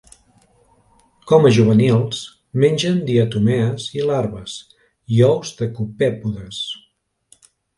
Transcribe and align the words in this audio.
Com 1.31 1.43
a 1.49 1.51
juvenils, 1.57 2.21
mengen 2.65 2.97
diatomees 3.11 3.85
i 3.99 4.09
larves 4.13 4.57
i 5.19 5.23
ous 5.31 5.53
de 5.61 5.69
copèpodes. 5.77 6.65